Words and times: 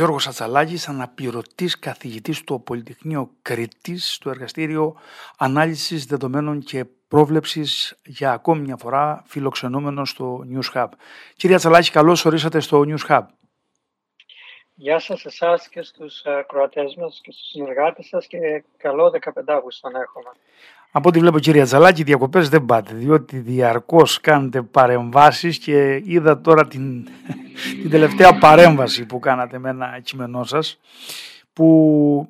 Γιώργος 0.00 0.26
Ατσαλάκης, 0.26 0.88
αναπληρωτής 0.88 1.78
καθηγητής 1.78 2.36
στο 2.36 2.58
Πολυτεχνείο 2.58 3.30
Κρήτης, 3.42 4.12
στο 4.12 4.30
εργαστήριο 4.30 4.96
ανάλυσης 5.36 6.06
δεδομένων 6.06 6.60
και 6.60 6.84
πρόβλεψης 7.08 7.98
για 8.04 8.32
ακόμη 8.32 8.60
μια 8.60 8.76
φορά 8.76 9.22
φιλοξενούμενος 9.26 10.10
στο 10.10 10.44
News 10.52 10.72
Hub. 10.74 10.88
Κύριε 11.36 11.56
Ατσαλάκη, 11.56 11.90
καλώς 11.90 12.24
ορίσατε 12.24 12.60
στο 12.60 12.84
News 12.86 13.06
Hub. 13.08 13.22
Γεια 14.82 14.98
σας 14.98 15.24
εσάς 15.24 15.68
και 15.68 15.82
στους 15.82 16.20
ε, 16.20 16.44
κροατές 16.48 16.94
μας 17.00 17.20
και 17.22 17.30
στους 17.32 17.48
συνεργάτες 17.48 18.06
σας 18.06 18.26
και 18.26 18.38
καλό 18.76 19.12
15 19.24 19.42
Αύγουστο 19.46 19.90
να 19.90 20.00
έχουμε. 20.00 20.30
Από 20.90 21.08
ό,τι 21.08 21.18
βλέπω 21.18 21.38
κύριε 21.38 21.64
Τζαλάκη, 21.64 22.02
διακοπές 22.02 22.48
δεν 22.48 22.64
πάτε, 22.64 22.94
διότι 22.94 23.38
διαρκώς 23.38 24.20
κάνετε 24.20 24.62
παρεμβάσεις 24.62 25.58
και 25.58 26.02
είδα 26.04 26.40
τώρα 26.40 26.66
την, 26.66 27.08
την 27.82 27.90
τελευταία 27.90 28.38
παρέμβαση 28.38 29.06
που 29.06 29.18
κάνατε 29.18 29.58
με 29.58 29.70
ένα 29.70 30.00
κείμενό 30.02 30.44
σας, 30.44 30.80
που 31.52 32.26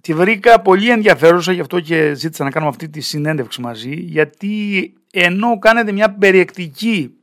τη 0.00 0.14
βρήκα 0.14 0.60
πολύ 0.60 0.90
ενδιαφέρουσα, 0.90 1.52
γι' 1.52 1.60
αυτό 1.60 1.80
και 1.80 2.14
ζήτησα 2.14 2.44
να 2.44 2.50
κάνουμε 2.50 2.70
αυτή 2.70 2.88
τη 2.88 3.00
συνέντευξη 3.00 3.60
μαζί, 3.60 3.94
γιατί 3.94 4.92
ενώ 5.12 5.58
κάνετε 5.58 5.92
μια 5.92 6.14
περιεκτική 6.14 7.14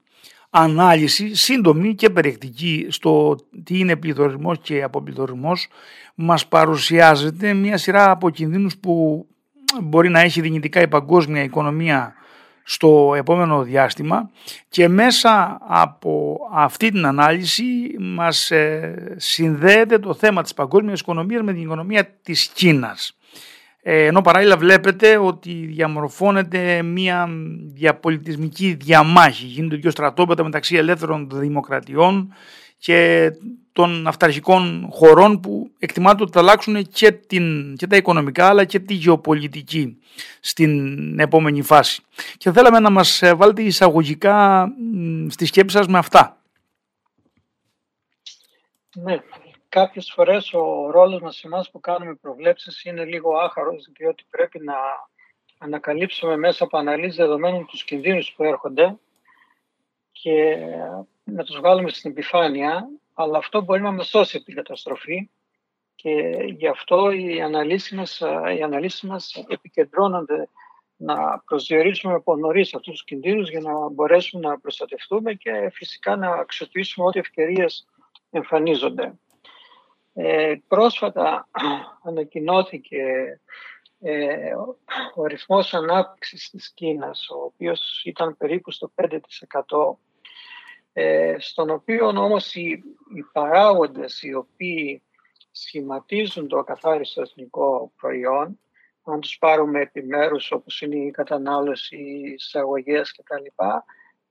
ανάλυση, 0.53 1.35
σύντομη 1.35 1.95
και 1.95 2.09
περιεκτική 2.09 2.87
στο 2.89 3.35
τι 3.63 3.79
είναι 3.79 3.95
πληθωρισμός 3.95 4.57
και 4.61 4.83
αποπληθωρισμός, 4.83 5.67
μας 6.15 6.47
παρουσιάζεται 6.47 7.53
μια 7.53 7.77
σειρά 7.77 8.11
από 8.11 8.29
κινδύνους 8.29 8.77
που 8.77 9.25
μπορεί 9.81 10.09
να 10.09 10.19
έχει 10.19 10.41
δυνητικά 10.41 10.81
η 10.81 10.87
παγκόσμια 10.87 11.43
οικονομία 11.43 12.13
στο 12.63 13.13
επόμενο 13.15 13.63
διάστημα 13.63 14.29
και 14.69 14.87
μέσα 14.87 15.57
από 15.67 16.37
αυτή 16.53 16.91
την 16.91 17.05
ανάλυση 17.05 17.95
μας 17.99 18.51
ε, 18.51 19.15
συνδέεται 19.17 19.99
το 19.99 20.13
θέμα 20.13 20.41
της 20.41 20.53
παγκόσμιας 20.53 20.99
οικονομίας 20.99 21.41
με 21.41 21.53
την 21.53 21.61
οικονομία 21.61 22.05
της 22.23 22.47
Κίνας. 22.47 23.17
Ε, 23.83 24.05
ενώ 24.05 24.21
παράλληλα 24.21 24.57
βλέπετε 24.57 25.17
ότι 25.17 25.51
διαμορφώνεται 25.51 26.81
μια 26.81 27.29
διαπολιτισμική 27.73 28.73
διαμάχη, 28.73 29.45
γίνονται 29.45 29.75
δύο 29.75 29.91
στρατόπεδα 29.91 30.43
μεταξύ 30.43 30.75
ελεύθερων 30.75 31.29
δημοκρατιών 31.31 32.33
και 32.77 33.31
των 33.71 34.07
αυταρχικών 34.07 34.87
χωρών 34.91 35.39
που 35.39 35.71
εκτιμάται 35.79 36.23
ότι 36.23 36.31
θα 36.31 36.39
αλλάξουν 36.39 36.87
και, 36.87 37.11
την, 37.11 37.75
και 37.75 37.87
τα 37.87 37.95
οικονομικά 37.95 38.47
αλλά 38.47 38.65
και 38.65 38.79
τη 38.79 38.93
γεωπολιτική 38.93 39.97
στην 40.39 41.19
επόμενη 41.19 41.61
φάση. 41.61 42.01
Και 42.37 42.51
θέλαμε 42.51 42.79
να 42.79 42.89
μας 42.89 43.21
βάλετε 43.35 43.61
εισαγωγικά 43.61 44.67
στη 45.29 45.45
σκέψη 45.45 45.77
σας 45.77 45.87
με 45.87 45.97
αυτά. 45.97 46.41
Ναι, 48.95 49.19
κάποιες 49.71 50.11
φορές 50.15 50.53
ο 50.53 50.91
ρόλος 50.91 51.21
μας 51.21 51.43
εμάς 51.43 51.71
που 51.71 51.79
κάνουμε 51.79 52.15
προβλέψεις 52.15 52.83
είναι 52.83 53.05
λίγο 53.05 53.37
άχαρος 53.37 53.89
διότι 53.97 54.23
πρέπει 54.29 54.59
να 54.59 54.75
ανακαλύψουμε 55.57 56.37
μέσα 56.37 56.63
από 56.63 56.77
αναλύσεις 56.77 57.15
δεδομένων 57.15 57.65
τους 57.65 57.83
κινδύνους 57.83 58.33
που 58.33 58.43
έρχονται 58.43 58.97
και 60.11 60.57
να 61.23 61.43
τους 61.43 61.57
βγάλουμε 61.57 61.89
στην 61.89 62.11
επιφάνεια 62.11 62.87
αλλά 63.13 63.37
αυτό 63.37 63.61
μπορεί 63.61 63.81
να 63.81 63.91
μας 63.91 64.07
σώσει 64.07 64.35
από 64.35 64.45
την 64.45 64.55
καταστροφή 64.55 65.29
και 65.95 66.11
γι' 66.57 66.67
αυτό 66.67 67.11
οι 67.11 67.41
αναλύσεις 67.41 67.91
μας, 67.91 68.19
οι 68.57 68.61
αναλύσεις 68.61 69.01
μας 69.01 69.45
επικεντρώνονται 69.47 70.49
να 70.97 71.39
προσδιορίσουμε 71.45 72.13
από 72.13 72.35
νωρίς 72.35 72.75
αυτούς 72.75 72.93
τους 72.93 73.03
κινδύνους 73.03 73.49
για 73.49 73.59
να 73.59 73.89
μπορέσουμε 73.89 74.47
να 74.47 74.59
προστατευτούμε 74.59 75.33
και 75.33 75.69
φυσικά 75.73 76.15
να 76.15 76.29
αξιοποιήσουμε 76.29 77.07
ό,τι 77.07 77.19
ευκαιρίες 77.19 77.87
εμφανίζονται. 78.31 79.13
Ε, 80.13 80.55
πρόσφατα 80.67 81.49
ανακοινώθηκε 82.03 83.03
ε, 83.99 84.53
ο 85.15 85.23
αριθμός 85.23 85.73
ανάπτυξης 85.73 86.49
της 86.49 86.73
Κίνας, 86.73 87.29
ο 87.29 87.43
οποίος 87.43 88.01
ήταν 88.05 88.37
περίπου 88.37 88.71
στο 88.71 88.91
5% 88.95 89.17
ε, 90.93 91.35
στον 91.39 91.69
οποίο 91.69 92.07
όμως 92.07 92.55
οι, 92.55 92.83
οι 93.15 93.23
παράγοντες 93.31 94.21
οι 94.21 94.33
οποίοι 94.33 95.03
σχηματίζουν 95.51 96.47
το 96.47 96.57
ακαθάριστο 96.57 97.21
εθνικό 97.21 97.93
προϊόν, 97.97 98.59
αν 99.03 99.19
τους 99.19 99.37
πάρουμε 99.37 99.79
επιμέρους 99.79 100.51
όπως 100.51 100.81
είναι 100.81 100.95
η 100.95 101.11
κατανάλωση, 101.11 101.97
οι 101.97 102.31
εισαγωγές 102.31 103.11
κτλ, 103.11 103.65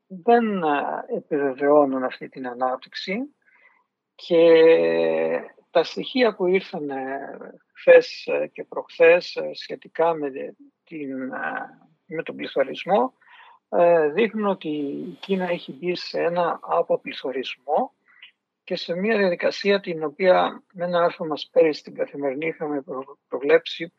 δεν 0.06 0.62
ε, 0.62 1.16
επιβεβαιώνουν 1.16 2.04
αυτή 2.04 2.28
την 2.28 2.46
ανάπτυξη. 2.46 3.34
Και 4.14 4.42
τα 5.70 5.84
στοιχεία 5.84 6.34
που 6.34 6.46
ήρθαν 6.46 6.88
χθες 7.72 8.28
και 8.52 8.64
προχθές 8.64 9.38
σχετικά 9.52 10.14
με, 10.14 10.30
την, 10.84 11.28
με 12.06 12.22
τον 12.22 12.36
πληθωρισμό 12.36 13.14
ε, 13.72 14.08
δείχνουν 14.08 14.46
ότι 14.46 14.68
η 14.68 15.16
Κίνα 15.20 15.50
έχει 15.50 15.72
μπει 15.72 15.94
σε 15.94 16.22
ένα 16.22 16.58
αποπληθωρισμό 16.62 17.92
και 18.64 18.76
σε 18.76 18.94
μια 18.94 19.16
διαδικασία 19.16 19.80
την 19.80 20.04
οποία 20.04 20.62
με 20.72 20.84
ένα 20.84 21.04
άρθρο 21.04 21.26
μας 21.26 21.48
πέρυσι 21.52 21.80
στην 21.80 21.94
καθημερινή 21.94 22.46
είχαμε 22.46 22.84
προβλέψει 23.28 23.92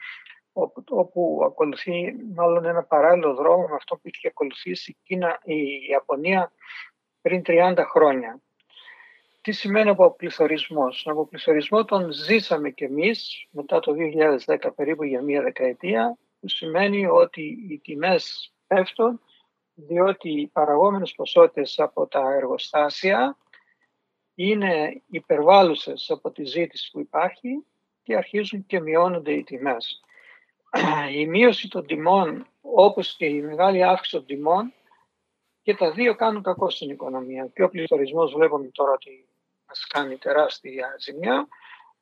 όπου, 0.53 0.83
όπου 0.87 1.41
ακολουθεί 1.45 2.15
μάλλον 2.33 2.65
ένα 2.65 2.83
παράλληλο 2.83 3.33
δρόμο 3.33 3.67
με 3.67 3.75
αυτό 3.75 3.95
που 3.95 4.01
είχε 4.03 4.27
ακολουθήσει 4.27 4.91
η, 4.91 4.97
Κίνα, 5.03 5.39
η 5.43 5.55
Ιαπωνία 5.89 6.51
πριν 7.21 7.41
30 7.45 7.83
χρόνια. 7.91 8.39
Τι 9.41 9.51
σημαίνει 9.51 9.89
αποπληθωρισμός; 9.89 11.03
Τον 11.03 11.13
αποπληθωρισμό 11.13 11.85
τον 11.85 12.11
ζήσαμε 12.11 12.69
κι 12.69 12.83
εμείς 12.83 13.47
μετά 13.51 13.79
το 13.79 13.93
2010 14.45 14.71
περίπου 14.75 15.03
για 15.03 15.21
μία 15.21 15.41
δεκαετία 15.41 16.17
που 16.39 16.47
σημαίνει 16.47 17.05
ότι 17.05 17.41
οι 17.69 17.79
τιμές 17.79 18.53
πέφτουν 18.67 19.21
διότι 19.73 20.29
οι 20.29 20.47
παραγόμενες 20.47 21.13
ποσότητες 21.15 21.79
από 21.79 22.07
τα 22.07 22.33
εργοστάσια 22.33 23.37
είναι 24.35 25.01
υπερβάλλουσες 25.09 26.09
από 26.09 26.31
τη 26.31 26.43
ζήτηση 26.43 26.91
που 26.91 26.99
υπάρχει 26.99 27.65
και 28.03 28.15
αρχίζουν 28.15 28.65
και 28.65 28.79
μειώνονται 28.79 29.31
οι 29.31 29.43
τιμές. 29.43 30.01
Η 31.19 31.27
μείωση 31.27 31.67
των 31.67 31.85
τιμών, 31.85 32.47
όπως 32.61 33.15
και 33.15 33.25
η 33.25 33.41
μεγάλη 33.41 33.83
αύξηση 33.83 34.15
των 34.15 34.25
τιμών, 34.25 34.73
και 35.61 35.75
τα 35.75 35.91
δύο 35.91 36.15
κάνουν 36.15 36.43
κακό 36.43 36.69
στην 36.69 36.89
οικονομία. 36.89 37.51
Και 37.53 37.63
ο 37.63 37.69
πληθωρισμός 37.69 38.33
βλέπουμε 38.33 38.67
τώρα 38.67 38.91
ότι 38.91 39.25
μας 39.71 39.87
κάνει 39.87 40.17
τεράστια 40.17 40.95
ζημιά, 40.99 41.47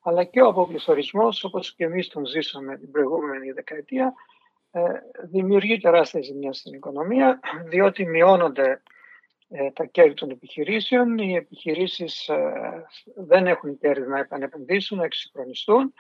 αλλά 0.02 0.24
και 0.24 0.42
ο 0.42 0.48
αποπληθωρισμός, 0.48 1.44
όπως 1.44 1.76
και 1.76 1.84
εμείς 1.84 2.08
τον 2.08 2.26
ζήσαμε 2.26 2.78
την 2.78 2.92
προηγούμενη 2.92 3.52
δεκαετία, 3.52 4.14
ε, 4.72 4.82
δημιουργεί 5.24 5.78
τεράστια 5.78 6.22
ζημιά 6.22 6.54
στην 6.54 6.74
οικονομία, 6.74 7.40
διότι 7.66 8.06
μειώνονται 8.06 8.82
ε, 9.50 9.72
τα 9.72 9.86
κέρδη 9.86 10.14
των 10.14 10.30
επιχειρήσεων, 10.30 11.18
οι 11.18 11.36
επιχειρήσεις 11.36 12.28
ε, 12.28 12.86
δεν 13.16 13.48
έχουν 13.48 13.78
κέρδη 13.78 14.08
να 14.08 14.20
επανεπενδύσουν, 14.20 14.98
να 14.98 15.04
εξυγχρονιστούν, 15.04 15.94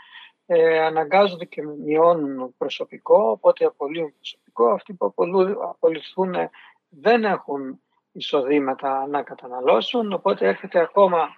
αναγκάζονται 0.85 1.45
και 1.45 1.61
μειώνουν 1.63 2.55
προσωπικό, 2.57 3.29
οπότε 3.29 3.65
απολύουν 3.65 4.13
προσωπικό. 4.15 4.65
Αυτοί 4.65 4.93
που 4.93 5.13
απολυθούν 5.69 6.35
δεν 6.89 7.23
έχουν 7.23 7.81
εισοδήματα 8.11 9.07
να 9.07 9.23
καταναλώσουν, 9.23 10.13
οπότε 10.13 10.47
έρχεται 10.47 10.79
ακόμα 10.79 11.29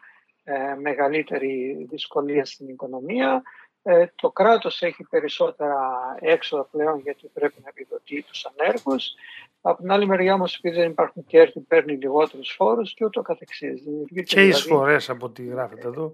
μεγαλύτερη 0.78 1.85
δυσκολία 1.90 2.46
στην 2.46 2.68
οικονομία. 2.68 3.44
Ε, 3.84 4.06
το 4.16 4.31
κράτος 4.31 4.81
έχει 4.81 5.03
περισσότερα 5.09 5.78
έξοδα 6.19 6.66
πλέον 6.66 7.00
γιατί 7.00 7.28
πρέπει 7.34 7.62
να 7.63 7.69
επιδοτεί 7.69 8.22
τους 8.22 8.46
ανέργους. 8.46 9.13
Από 9.62 9.81
την 9.81 9.91
άλλη 9.91 10.07
μεριά 10.07 10.34
όμως 10.34 10.56
επειδή 10.57 10.75
δεν 10.75 10.90
υπάρχουν 10.90 11.25
κέρδη 11.25 11.59
παίρνει 11.59 11.96
λιγότερους 11.96 12.53
φόρους 12.57 12.94
και 12.94 13.06
ούτω 13.06 13.22
καθεξής. 13.22 13.81
Και 13.81 14.24
δηλαδή, 14.24 14.47
εισφορές 14.47 15.09
από 15.09 15.25
ό,τι 15.25 15.46
γράφετε 15.46 15.88
εδώ. 15.88 16.13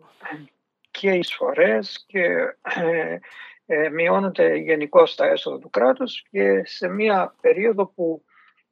Και 0.92 1.10
εισφορές 1.10 2.04
και 2.08 2.24
ε, 2.62 3.18
ε, 3.66 3.90
μειώνονται 3.90 4.56
γενικώ 4.56 5.04
τα 5.16 5.26
έσοδα 5.26 5.60
του 5.60 5.70
κράτους 5.70 6.24
και 6.30 6.62
σε 6.66 6.88
μια 6.88 7.36
περίοδο 7.42 7.86
που 7.86 8.24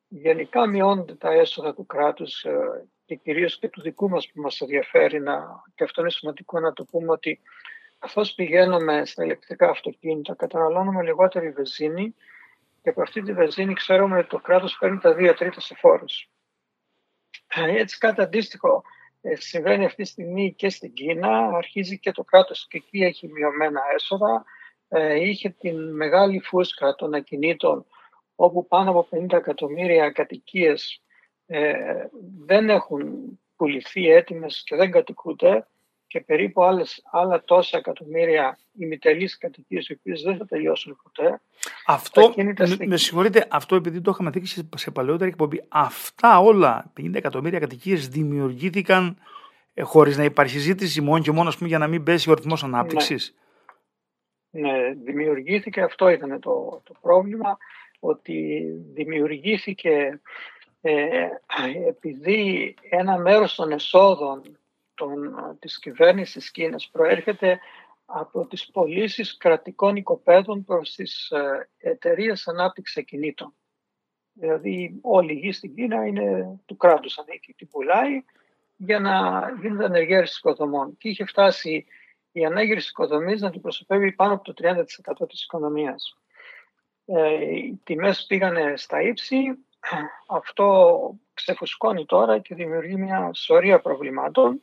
γενικά 0.08 0.68
μειώνονται 0.68 1.16
τα 1.16 1.31
έσοδα 1.31 1.74
του 1.74 1.86
κράτους 1.86 2.44
ε, 2.44 2.86
και 3.06 3.16
κυρίως 3.16 3.60
και 3.60 3.69
του 3.69 3.81
δικού 3.81 4.10
μας 4.10 4.31
που 4.31 4.42
μας 4.42 4.62
ενδιαφέρει 4.62 5.19
να, 5.22 5.63
και 5.75 5.84
αυτό 5.84 6.02
είναι 6.02 6.10
σημαντικό 6.10 6.60
να 6.60 6.74
το 6.74 6.86
πούμε 6.86 7.12
ότι 7.12 7.40
καθώς 8.00 8.34
πηγαίνουμε 8.34 9.06
στα 9.06 9.24
ηλεκτρικά 9.24 9.69
αυτοκίνητα, 9.69 10.36
καταναλώνουμε 10.36 11.04
λιγότερη 11.04 11.50
βενζίνη 11.50 12.16
και 12.81 12.90
από 12.90 13.02
αυτή 13.02 13.22
τη 13.22 13.34
βενζίνη 13.34 13.74
ξέρουμε 13.74 14.18
ότι 14.18 14.28
το 14.28 14.40
κράτος 14.40 14.78
παίρνει 14.80 14.98
τα 14.98 15.13
δύο 15.13 15.34
τρίτα 15.34 15.60
σε 15.60 15.75
φόρους. 15.75 16.30
Ε, 17.48 17.80
έτσι 17.80 17.98
κάτι 17.98 18.22
αντίστοιχο 18.22 18.84
ε, 19.22 19.36
συμβαίνει 19.36 19.86
αυτή 19.86 20.04
τη 20.04 20.10
στιγμή 20.10 20.54
και 20.54 20.69
στην 20.69 20.94
Κίνα. 20.94 21.48
Αρχίζει 21.56 22.00
και 22.00 22.12
το 22.12 22.24
κράτος 22.24 22.68
και 22.68 22.78
εκεί 22.78 23.04
έχει 23.04 23.28
μειωμένα 23.28 23.81
έσοδα. 23.96 24.46
Ε, 24.88 25.13
είχε 25.13 25.50
την 25.50 25.96
μεγάλη 25.96 26.40
φούσκα 26.40 26.96
των 26.96 27.13
ακινήτων 27.13 27.86
όπου 28.36 28.68
πάνω 28.68 28.90
από 28.90 29.08
50 29.12 29.31
εκατομμύρια 29.31 30.12
κατοικίες 30.12 31.01
δεν 32.45 32.69
έχουν 32.69 33.03
πουληθεί 33.56 34.09
έτοιμες 34.09 34.63
και 34.65 34.75
δεν 34.75 34.92
κατοικούνται 34.92 35.68
και 36.07 36.21
περίπου 36.21 36.63
άλλες, 36.63 37.03
άλλα 37.12 37.44
τόσα 37.44 37.77
εκατομμύρια 37.77 38.57
ημιτελείς 38.80 39.38
κατοικίες 39.38 39.88
οι 39.88 39.94
οποίες 39.94 40.21
δεν 40.21 40.38
θα 40.38 40.45
τελειώσουν 40.45 40.97
ποτέ. 41.03 41.42
Αυτό, 41.86 42.33
με, 42.36 42.86
με 42.86 42.97
συγχωρείτε, 42.97 43.47
αυτό 43.50 43.75
επειδή 43.75 44.01
το 44.01 44.12
είχαμε 44.13 44.30
δείξει 44.30 44.69
σε 44.75 44.92
παλαιότερη 44.92 45.30
εκπομπή, 45.30 45.63
αυτά 45.68 46.39
όλα, 46.39 46.94
50 47.00 47.13
εκατομμύρια 47.13 47.59
κατοικίες 47.59 48.07
δημιουργήθηκαν 48.07 49.18
ε, 49.74 49.81
χωρίς 49.81 50.18
να 50.18 50.24
υπάρχει 50.24 50.59
ζήτηση 50.59 51.01
μόνο 51.01 51.24
και 51.24 51.31
μόνο 51.31 51.51
πούμε, 51.57 51.69
για 51.69 51.77
να 51.77 51.88
μην 51.88 52.03
πέσει 52.03 52.30
ο 52.30 52.33
ρυθμός 52.33 52.63
ανάπτυξης. 52.63 53.36
Ναι. 54.50 54.71
ναι, 54.71 54.94
δημιουργήθηκε, 55.03 55.81
αυτό 55.81 56.09
ήταν 56.09 56.39
το, 56.39 56.81
το 56.83 56.94
πρόβλημα, 57.01 57.57
ότι 58.00 58.63
δημιουργήθηκε 58.94 60.21
ε, 60.88 61.30
επειδή 61.88 62.76
ένα 62.90 63.18
μέρος 63.18 63.56
των 63.56 63.72
εσόδων 63.72 64.58
των, 64.94 65.36
της 65.60 65.80
κυβέρνησης 65.80 66.52
Κίνας 66.52 66.90
προέρχεται 66.92 67.60
από 68.06 68.48
τις 68.48 68.72
πωλήσεις 68.72 69.38
κρατικών 69.38 69.96
οικοπαίδων 69.96 70.64
προς 70.64 70.96
τις 70.96 71.30
ε, 71.30 71.70
εταιρείες 71.78 72.48
ανάπτυξης 72.48 72.98
ακινήτων. 72.98 73.54
Δηλαδή 74.34 75.00
όλη 75.02 75.34
η 75.34 75.36
γη 75.36 75.52
στην 75.52 75.76
Κίνα 75.76 76.06
είναι 76.06 76.60
του 76.66 76.78
κράτους 76.78 77.18
ανήκει, 77.18 77.54
την 77.54 77.68
πουλάει 77.68 78.24
για 78.76 79.00
να 79.00 79.44
γίνεται 79.62 79.86
ανεργέρηση 79.86 80.36
οικοδομών. 80.38 80.98
Και 80.98 81.10
είχε 81.10 81.26
φτάσει 81.26 81.86
η 82.32 82.46
ανέγερση 82.46 82.88
οικοδομής 82.90 83.42
να 83.42 83.52
την 83.52 83.62
προσωπεύει 83.62 84.12
πάνω 84.12 84.34
από 84.34 84.44
το 84.44 84.54
30% 84.54 85.28
της 85.28 85.44
οικονομίας. 85.44 86.18
Ε, 87.06 87.56
οι 87.56 87.80
τιμές 87.84 88.26
πήγανε 88.26 88.74
στα 88.78 89.02
ύψη, 89.02 89.64
αυτό 90.28 91.00
ξεφουσκώνει 91.34 92.06
τώρα 92.06 92.40
και 92.40 92.56
δημιουργεί 92.56 92.96
μια 92.96 93.30
σωρία 93.34 93.80
προβλημάτων. 93.82 94.62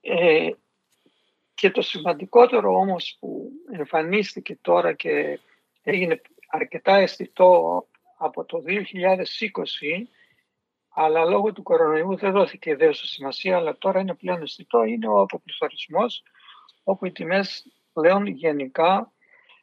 Ε, 0.00 0.50
και 1.54 1.70
το 1.70 1.82
σημαντικότερο 1.82 2.76
όμως 2.76 3.16
που 3.20 3.50
εμφανίστηκε 3.72 4.58
τώρα 4.60 4.92
και 4.92 5.40
έγινε 5.82 6.20
αρκετά 6.48 6.96
αισθητό 6.96 7.86
από 8.18 8.44
το 8.44 8.62
2020 8.66 8.74
αλλά 10.88 11.24
λόγω 11.24 11.52
του 11.52 11.62
κορονοϊού 11.62 12.16
δεν 12.16 12.32
δόθηκε 12.32 12.70
ιδέως 12.70 12.98
σημασία 12.98 13.56
αλλά 13.56 13.78
τώρα 13.78 14.00
είναι 14.00 14.14
πλέον 14.14 14.42
αισθητό 14.42 14.84
είναι 14.84 15.08
ο 15.08 15.20
αποπληθωρισμός 15.20 16.22
όπου 16.84 17.06
οι 17.06 17.12
τιμές 17.12 17.66
πλέον 17.92 18.26
γενικά 18.26 19.12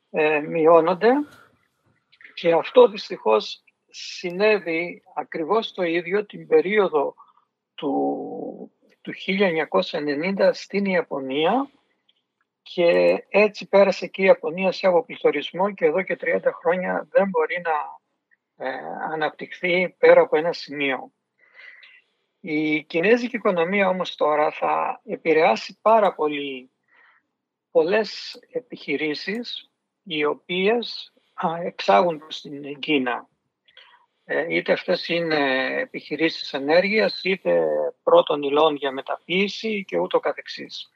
ε, 0.10 0.40
μειώνονται. 0.40 1.10
Και 2.34 2.54
αυτό 2.54 2.88
δυστυχώς 2.88 3.63
συνέβη 3.91 5.03
ακριβώς 5.15 5.71
το 5.71 5.83
ίδιο 5.83 6.25
την 6.25 6.47
περίοδο 6.47 7.15
του, 7.75 8.71
του 9.01 9.13
1990 10.38 10.49
στην 10.53 10.85
Ιαπωνία 10.85 11.69
και 12.61 13.23
έτσι 13.29 13.67
πέρασε 13.67 14.07
και 14.07 14.21
η 14.21 14.25
Ιαπωνία 14.25 14.71
σε 14.71 14.88
αποπληθωρισμό 14.88 15.73
και 15.73 15.85
εδώ 15.85 16.01
και 16.01 16.17
30 16.21 16.39
χρόνια 16.61 17.07
δεν 17.11 17.29
μπορεί 17.29 17.61
να 17.63 17.99
ε, 18.65 18.77
αναπτυχθεί 19.11 19.95
πέρα 19.97 20.21
από 20.21 20.38
ένα 20.38 20.53
σημείο. 20.53 21.11
Η 22.39 22.83
κινέζικη 22.83 23.35
οικονομία 23.35 23.88
όμως 23.88 24.15
τώρα 24.15 24.51
θα 24.51 25.01
επηρεάσει 25.05 25.79
πάρα 25.81 26.13
πολύ 26.13 26.71
πολλές 27.71 28.39
επιχειρήσεις 28.51 29.71
οι 30.03 30.25
οποίες 30.25 31.13
εξάγουν 31.63 32.17
προς 32.17 32.41
την 32.41 32.79
Κίνα. 32.79 33.29
Ε, 34.33 34.45
είτε 34.50 34.72
αυτές 34.72 35.07
είναι 35.07 35.66
επιχειρήσεις 35.80 36.54
ενέργειας, 36.54 37.19
είτε 37.24 37.66
πρώτων 38.04 38.42
υλών 38.44 38.75
για 38.75 38.92
μεταποίηση 38.92 39.83
και 39.88 39.98
ούτω 39.98 40.19
καθεξής. 40.19 40.92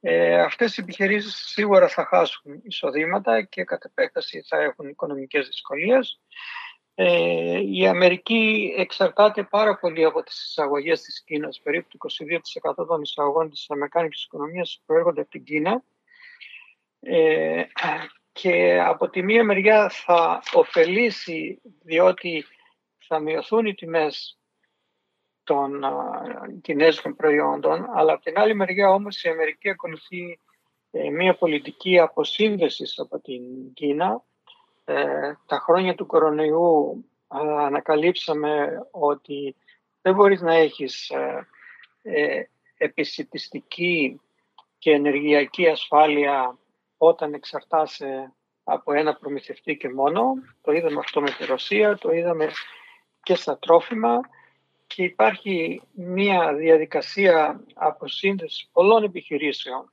Ε, 0.00 0.40
αυτές 0.40 0.76
οι 0.76 0.80
επιχειρήσεις 0.82 1.34
σίγουρα 1.34 1.88
θα 1.88 2.04
χάσουν 2.04 2.60
εισοδήματα 2.64 3.42
και 3.42 3.64
κατ' 3.64 3.84
επέκταση 3.84 4.44
θα 4.48 4.56
έχουν 4.62 4.88
οικονομικές 4.88 5.46
δυσκολίες. 5.46 6.20
Ε, 6.94 7.60
η 7.60 7.86
Αμερική 7.86 8.74
εξαρτάται 8.76 9.42
πάρα 9.42 9.76
πολύ 9.76 10.04
από 10.04 10.22
τις 10.22 10.44
εισαγωγές 10.44 11.02
της 11.02 11.22
Κίνας. 11.24 11.60
Περίπου 11.60 11.88
το 11.88 11.98
22% 11.98 12.86
των 12.86 13.02
εισαγωγών 13.02 13.50
της 13.50 13.70
Αμερικάνικης 13.70 14.24
οικονομίας 14.24 14.82
προέρχονται 14.86 15.20
από 15.20 15.30
την 15.30 15.44
Κίνα. 15.44 15.82
Ε, 17.00 17.62
και 18.32 18.80
από 18.80 19.08
τη 19.08 19.22
μία 19.22 19.44
μεριά 19.44 19.88
θα 19.88 20.42
ωφελήσει 20.52 21.60
διότι 21.82 22.44
θα 23.08 23.18
μειωθούν 23.18 23.66
οι 23.66 23.74
τιμές 23.74 24.38
των 25.44 25.80
κινέζικων 26.62 27.16
προϊόντων, 27.16 27.86
αλλά 27.94 28.12
από 28.12 28.22
την 28.22 28.38
άλλη 28.38 28.54
μεριά 28.54 28.90
όμως 28.90 29.22
η 29.22 29.28
Αμερική 29.28 29.68
ακολουθεί 29.68 30.40
ε, 30.90 31.10
μια 31.10 31.34
πολιτική 31.34 31.98
αποσύνδεσης 31.98 32.98
από 32.98 33.20
την 33.20 33.72
Κίνα. 33.74 34.24
Ε, 34.84 35.32
τα 35.46 35.58
χρόνια 35.58 35.94
του 35.94 36.06
κορονοϊού 36.06 37.04
ανακαλύψαμε 37.58 38.68
ότι 38.90 39.56
δεν 40.02 40.14
μπορείς 40.14 40.40
να 40.40 40.54
έχεις 40.54 41.10
ε, 42.02 42.42
επισητιστική 42.76 44.20
και 44.78 44.90
ενεργειακή 44.90 45.68
ασφάλεια 45.68 46.58
όταν 46.96 47.34
εξαρτάσαι 47.34 48.32
από 48.64 48.92
ένα 48.92 49.14
προμηθευτή 49.14 49.76
και 49.76 49.88
μόνο. 49.88 50.34
Το 50.60 50.72
είδαμε 50.72 50.98
αυτό 50.98 51.20
με 51.20 51.30
τη 51.30 51.44
Ρωσία, 51.44 51.98
το 51.98 52.10
είδαμε 52.10 52.50
και 53.28 53.34
στα 53.34 53.58
τρόφιμα 53.58 54.20
και 54.86 55.02
υπάρχει 55.02 55.80
μια 55.92 56.54
διαδικασία 56.54 57.60
αποσύνδεσης 57.74 58.68
πολλών 58.72 59.02
επιχειρήσεων 59.02 59.92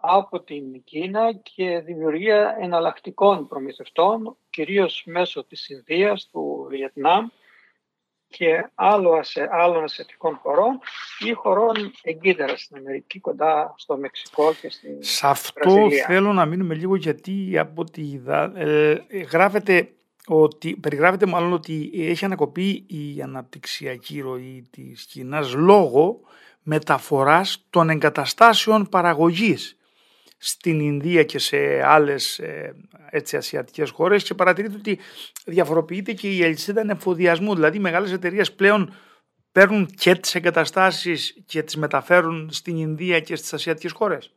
από 0.00 0.40
την 0.40 0.84
Κίνα 0.84 1.32
και 1.32 1.78
δημιουργία 1.78 2.56
εναλλακτικών 2.60 3.48
προμηθευτών, 3.48 4.36
κυρίως 4.50 5.02
μέσω 5.06 5.44
της 5.44 5.68
Ινδίας, 5.68 6.28
του 6.32 6.66
Βιετνάμ 6.68 7.26
και 8.28 8.70
άλλο 8.74 9.22
άλλων 9.50 9.84
ασιατικών 9.84 10.36
χωρών 10.42 10.80
ή 11.18 11.32
χωρών 11.32 11.92
εγκύτερα 12.02 12.56
στην 12.56 12.76
Αμερική, 12.76 13.20
κοντά 13.20 13.74
στο 13.76 13.96
Μεξικό 13.96 14.54
και 14.60 14.70
στην 14.70 15.02
Σε 15.02 15.26
αυτό 15.26 15.88
θέλω 16.06 16.32
να 16.32 16.46
μείνουμε 16.46 16.74
λίγο 16.74 16.96
γιατί 16.96 17.58
από 17.58 17.80
ό,τι 17.80 18.02
είδα 18.02 18.52
ε, 18.54 19.06
γράφεται 19.30 19.92
ότι, 20.26 20.76
περιγράφεται 20.76 21.26
μάλλον 21.26 21.52
ότι 21.52 21.90
έχει 21.94 22.24
ανακοπεί 22.24 22.84
η 22.86 23.22
αναπτυξιακή 23.22 24.20
ροή 24.20 24.66
της 24.70 25.06
Κίνας 25.06 25.54
λόγω 25.54 26.20
μεταφοράς 26.62 27.66
των 27.70 27.90
εγκαταστάσεων 27.90 28.88
παραγωγής 28.88 29.76
στην 30.38 30.80
Ινδία 30.80 31.24
και 31.24 31.38
σε 31.38 31.82
άλλες 31.86 32.38
ε, 32.38 32.74
έτσι, 33.10 33.36
ασιατικές 33.36 33.90
χώρες 33.90 34.24
και 34.24 34.34
παρατηρείται 34.34 34.76
ότι 34.76 34.98
διαφοροποιείται 35.44 36.12
και 36.12 36.36
η 36.36 36.44
αλυσίδα 36.44 36.84
εφοδιασμού. 36.88 37.54
Δηλαδή 37.54 37.76
οι 37.76 37.80
μεγάλες 37.80 38.12
εταιρείες 38.12 38.52
πλέον 38.52 38.94
παίρνουν 39.52 39.86
και 39.86 40.14
τις 40.14 40.34
εγκαταστάσεις 40.34 41.42
και 41.46 41.62
τις 41.62 41.76
μεταφέρουν 41.76 42.50
στην 42.50 42.76
Ινδία 42.76 43.20
και 43.20 43.36
στις 43.36 43.52
ασιατικές 43.52 43.92
χώρες. 43.92 44.34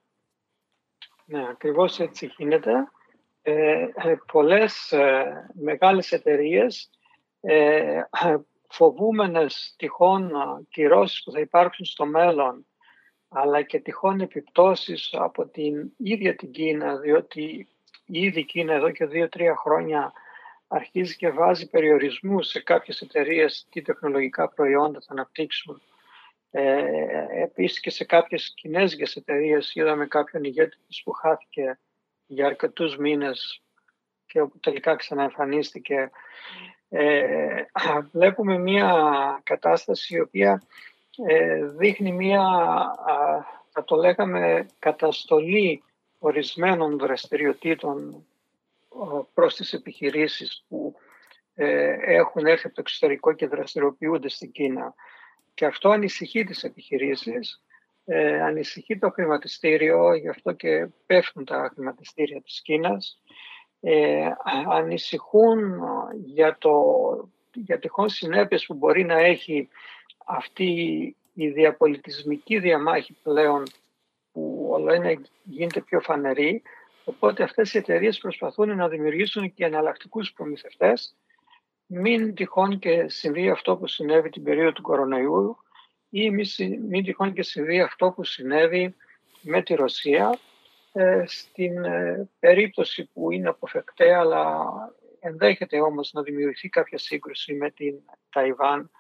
Ναι, 1.25 1.48
ακριβώς 1.50 2.00
έτσι 2.00 2.34
γίνεται. 2.38 2.72
Ε, 3.45 3.88
ε 3.95 4.17
πολλές 4.31 4.91
ε, 4.91 5.50
μεγάλες 5.53 6.12
εταιρείες 6.12 6.89
ε, 7.41 8.01
φοβούμενες 8.69 9.75
τυχόν 9.77 10.31
κυρώσεις 10.69 11.23
που 11.23 11.31
θα 11.31 11.39
υπάρξουν 11.39 11.85
στο 11.85 12.05
μέλλον 12.05 12.65
αλλά 13.33 13.62
και 13.62 13.79
τυχόν 13.79 14.19
επιπτώσεις 14.19 15.09
από 15.13 15.47
την 15.47 15.91
ίδια 15.97 16.35
την 16.35 16.51
Κίνα, 16.51 16.97
διότι 16.97 17.67
ήδη 18.05 18.39
η 18.39 18.45
Κίνα 18.45 18.73
εδώ 18.73 18.91
και 18.91 19.05
δύο-τρία 19.05 19.55
χρόνια 19.55 20.13
αρχίζει 20.67 21.15
και 21.15 21.29
βάζει 21.29 21.69
περιορισμούς 21.69 22.47
σε 22.47 22.62
κάποιες 22.62 23.01
εταιρείες 23.01 23.67
τι 23.69 23.81
τεχνολογικά 23.81 24.50
προϊόντα 24.50 25.00
θα 25.00 25.12
αναπτύξουν. 25.12 25.81
Ε, 26.51 27.41
επίσης 27.43 27.79
και 27.79 27.89
σε 27.89 28.05
κάποιες 28.05 28.53
κινέζικες 28.55 29.15
εταιρείες 29.15 29.75
είδαμε 29.75 30.07
κάποιον 30.07 30.43
ηγέτη 30.43 30.77
που 31.03 31.12
χάθηκε 31.12 31.79
για 32.34 32.46
αρκετούς 32.46 32.98
μήνες 32.98 33.62
και 34.25 34.42
όπου 34.42 34.60
τελικά 34.60 34.96
ξαναεμφανίστηκε. 34.96 36.12
Ε, 36.90 37.63
βλέπουμε 38.12 38.58
μια 38.58 39.40
κατάσταση 39.44 40.16
η 40.16 40.20
οποία 40.20 40.63
ε, 41.28 41.66
δείχνει 41.66 42.12
μια, 42.12 42.44
θα 43.70 43.84
το 43.84 43.96
λέγαμε, 43.96 44.66
καταστολή 44.80 45.84
ορισμένων 46.20 46.98
δραστηριοτήτων 46.98 48.25
προς 49.34 49.56
τις 49.56 49.74
επιχειρήσεις 49.74 50.66
που 50.68 50.96
ε, 51.56 51.96
έχουν 52.00 52.46
έρθει 52.46 52.66
από 52.66 52.75
το 52.75 52.82
εξωτερικό 52.82 53.34
και 53.34 53.48
δραστηριοποιούνται 53.48 54.30
στην 54.30 54.52
Κίνα. 54.52 54.94
Και 55.54 55.66
αυτό 55.66 55.90
ανησυχεί 55.90 56.44
τις 56.44 56.63
επιχειρήσεις, 56.63 57.62
ε, 58.05 58.41
ανησυχεί 58.41 58.98
το 58.98 59.10
χρηματιστήριο, 59.10 60.13
γι' 60.15 60.29
αυτό 60.29 60.51
και 60.51 60.88
πέφτουν 61.05 61.45
τα 61.45 61.72
χρηματιστήρια 61.74 62.41
της 62.41 62.62
Κίνας. 62.62 63.22
Ε, 63.79 64.27
ανησυχούν 64.69 65.81
για, 66.25 66.57
το, 66.60 66.74
για 67.53 67.79
τυχόν 67.79 68.10
συνέπειες 68.10 68.65
που 68.65 68.74
μπορεί 68.74 69.03
να 69.03 69.19
έχει 69.19 69.69
αυτή 70.25 70.72
η 71.33 71.48
διαπολιτισμική 71.48 72.60
διαμάχη 72.60 73.13
πλέον 73.24 73.63
όλο 74.69 74.93
ένα 74.93 75.22
γίνεται 75.43 75.81
πιο 75.81 76.00
φανερή. 76.00 76.62
Οπότε 77.03 77.43
αυτές 77.43 77.74
οι 77.74 77.77
εταιρείες 77.77 78.17
προσπαθούν 78.17 78.75
να 78.75 78.88
δημιουργήσουν 78.88 79.53
και 79.53 79.65
εναλλακτικούς 79.65 80.33
προμηθευτές. 80.33 81.15
Μην 81.86 82.33
τυχόν 82.33 82.79
και 82.79 83.07
συμβεί 83.07 83.50
αυτό 83.50 83.77
που 83.77 83.88
συνέβη 83.88 84.29
την 84.29 84.43
περίοδο 84.43 84.72
του 84.72 84.81
κορονοϊού 84.81 85.57
ή 86.15 86.29
μην 86.89 87.03
τυχόν 87.03 87.34
και 87.34 87.43
συμβεί 87.43 87.82
αυτό 87.82 88.12
που 88.12 88.24
συνέβη 88.24 88.96
με 89.41 89.62
τη 89.62 89.74
Ρωσία 89.74 90.39
ε, 90.91 91.24
στην 91.25 91.84
ε, 91.84 92.29
περίπτωση 92.39 93.10
που 93.13 93.32
είναι 93.32 93.50
αποφεκτέ 93.50 94.15
αλλά 94.15 94.65
ενδέχεται 95.20 95.82
όμως 95.82 96.13
να 96.13 96.22
δημιουργηθεί 96.22 96.70
κάποια 96.70 96.98
σύγκρουση 96.98 97.53
με 97.53 97.72
την 97.72 97.96
Ταϊβάν 98.29 98.91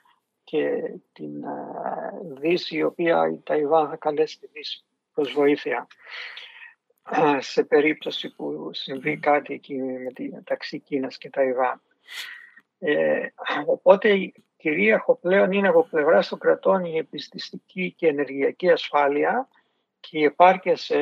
και 0.43 0.69
την 1.13 1.43
ε, 1.43 2.39
Δύση 2.39 2.75
η 2.75 2.83
οποία 2.83 3.29
η 3.33 3.41
Ταϊβάν 3.43 3.89
θα 3.89 3.95
καλέσει 3.95 4.39
τη 4.39 4.47
Δύση 4.47 4.83
προς 5.13 5.33
βοήθεια 5.33 5.87
σε 7.39 7.63
περίπτωση 7.63 8.29
που 8.35 8.69
συμβεί 8.73 9.17
κάτι 9.17 9.53
εκεί 9.53 9.79
μεταξύ 10.31 10.79
Κίνας 10.79 11.17
και 11.17 11.29
Ταϊβάν. 11.29 11.81
Ε, 12.79 13.27
οπότε 13.65 14.31
κυρίαρχο 14.63 15.15
πλέον 15.15 15.51
είναι 15.51 15.67
από 15.67 15.87
πλευράς 15.89 16.27
των 16.27 16.39
κρατών 16.39 16.85
η 16.85 16.97
επιστηστική 16.97 17.93
και 17.97 18.07
ενεργειακή 18.07 18.69
ασφάλεια 18.69 19.47
και 19.99 20.19
η 20.19 20.23
επάρκεια 20.23 20.75
σε 20.75 20.95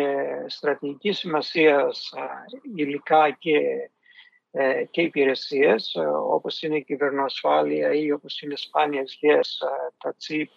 στρατηγική 0.48 1.12
σημασία 1.12 1.88
υλικά 2.75 3.32
και, 3.32 3.60
ε, 4.51 4.84
και 4.91 5.01
υπηρεσίες 5.01 5.96
όπως 6.30 6.62
είναι 6.62 6.77
η 6.77 6.84
κυβερνοασφάλεια 6.84 7.94
ή 7.94 8.12
όπως 8.12 8.41
είναι 8.41 8.56
σπάνιες 8.56 9.18
γης, 9.20 9.62
τα 9.98 10.15
τσίπ 10.15 10.50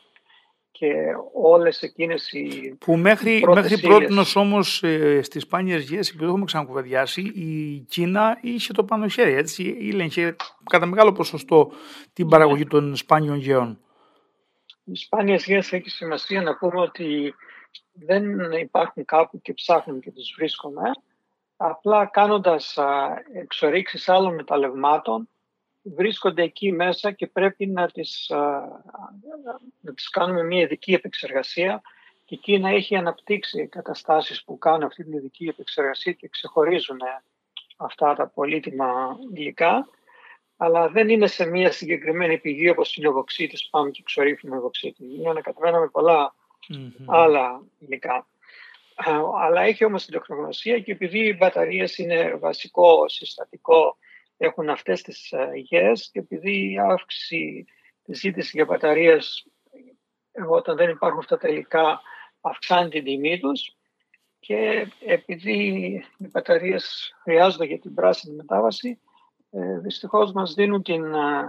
και 0.78 0.94
όλες 1.32 1.82
εκείνες 1.82 2.32
οι 2.32 2.76
Που 2.80 2.96
μέχρι, 2.96 3.44
μέχρι 3.54 3.80
πρώτη 3.80 4.14
όμως 4.34 4.82
ε, 4.82 5.22
στις 5.22 5.42
σπάνιες 5.42 5.82
γης, 5.82 6.10
επειδή 6.10 6.24
έχουμε 6.24 6.44
ξανακουβαδιάσει, 6.44 7.20
η 7.20 7.78
Κίνα 7.88 8.38
είχε 8.40 8.72
το 8.72 8.84
πάνω 8.84 9.08
χέρι, 9.08 9.32
έτσι, 9.32 9.62
ήλεγχε 9.62 10.36
κατά 10.70 10.86
μεγάλο 10.86 11.12
ποσοστό 11.12 11.70
την 12.12 12.28
παραγωγή 12.28 12.62
ναι. 12.62 12.68
των 12.68 12.96
σπάνιων 12.96 13.36
γεών. 13.36 13.78
Οι 14.84 14.94
σπάνιες 14.94 15.44
γης 15.44 15.72
έχει 15.72 15.90
σημασία 15.90 16.42
να 16.42 16.56
πούμε 16.56 16.80
ότι 16.80 17.34
δεν 17.92 18.52
υπάρχουν 18.52 19.04
κάπου 19.04 19.40
και 19.40 19.52
ψάχνουν 19.52 20.00
και 20.00 20.10
τους 20.10 20.34
βρίσκουμε. 20.36 20.82
Απλά 21.56 22.06
κάνοντας 22.06 22.78
εξορίξεις 23.32 24.08
άλλων 24.08 24.34
μεταλλευμάτων, 24.34 25.28
βρίσκονται 25.84 26.42
εκεί 26.42 26.72
μέσα 26.72 27.12
και 27.12 27.26
πρέπει 27.26 27.66
να 27.66 27.90
τις, 27.90 28.30
να 29.80 29.94
τις 29.94 30.08
κάνουμε 30.10 30.42
μια 30.42 30.60
ειδική 30.60 30.92
επεξεργασία 30.92 31.82
και 32.24 32.34
εκεί 32.34 32.58
να 32.58 32.68
έχει 32.68 32.96
αναπτύξει 32.96 33.66
καταστάσεις 33.66 34.44
που 34.44 34.58
κάνουν 34.58 34.82
αυτή 34.82 35.04
την 35.04 35.12
ειδική 35.12 35.44
επεξεργασία 35.44 36.12
και 36.12 36.28
ξεχωρίζουν 36.28 36.98
αυτά 37.76 38.14
τα 38.14 38.26
πολύτιμα 38.28 39.18
υλικά 39.34 39.88
αλλά 40.56 40.88
δεν 40.88 41.08
είναι 41.08 41.26
σε 41.26 41.46
μια 41.46 41.72
συγκεκριμένη 41.72 42.38
πηγή 42.38 42.68
όπως 42.68 42.96
είναι 42.96 43.08
ο 43.08 43.12
βοξίτης, 43.12 43.68
πάμε 43.70 43.90
και 43.90 44.02
ξορύφουμε 44.04 44.58
βοξίτη. 44.58 45.04
Είναι 45.04 45.28
ανακατεμένα 45.30 45.78
με 45.80 45.88
πολλά 45.88 46.34
άλλα 47.06 47.62
υλικά. 47.78 48.26
Αλλά 49.40 49.62
έχει 49.62 49.84
όμως 49.84 50.04
την 50.04 50.12
τεχνογνωσία 50.12 50.78
και 50.78 50.92
επειδή 50.92 51.18
οι 51.18 51.36
μπαταρίες 51.38 51.98
είναι 51.98 52.34
βασικό 52.34 53.08
συστατικό 53.08 53.96
έχουν 54.36 54.68
αυτές 54.68 55.02
τις 55.02 55.32
ε, 55.32 55.50
υγιές 55.54 56.10
και 56.12 56.18
επειδή 56.18 56.72
η 56.72 56.78
αύξηση 56.78 57.64
της 58.04 58.18
ζήτησης 58.18 58.52
για 58.52 58.64
μπαταρίες 58.64 59.46
όταν 60.48 60.76
δεν 60.76 60.90
υπάρχουν 60.90 61.18
αυτά 61.18 61.36
τα 61.36 61.48
υλικά 61.48 62.00
αυξάνει 62.40 62.88
την 62.88 63.04
τιμή 63.04 63.38
τους 63.38 63.76
και 64.38 64.86
επειδή 65.06 65.52
οι 66.18 66.28
μπαταρίες 66.28 67.14
χρειάζονται 67.22 67.64
για 67.64 67.78
την 67.78 67.94
πράσινη 67.94 68.36
μετάβαση 68.36 69.00
ε, 69.50 69.78
δυστυχώς 69.78 70.32
μας 70.32 70.54
δίνουν 70.54 70.82
την, 70.82 71.14
ε, 71.14 71.44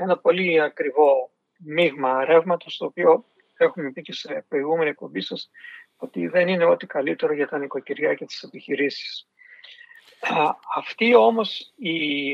ένα 0.00 0.18
πολύ 0.18 0.60
ακριβό 0.60 1.30
μείγμα 1.58 2.24
ρεύματος 2.24 2.76
το 2.76 2.84
οποίο 2.84 3.24
έχουμε 3.56 3.90
πει 3.92 4.02
και 4.02 4.12
σε 4.12 4.44
προηγούμενη 4.48 4.90
εκπομπή 4.90 5.20
σας 5.20 5.50
ότι 5.96 6.26
δεν 6.26 6.48
είναι 6.48 6.64
ό,τι 6.64 6.86
καλύτερο 6.86 7.34
για 7.34 7.48
τα 7.48 7.58
νοικοκυριά 7.58 8.14
και 8.14 8.24
τις 8.24 8.42
επιχειρήσεις. 8.42 9.28
Αυτή 10.76 11.14
όμως 11.14 11.72
η, 11.76 12.28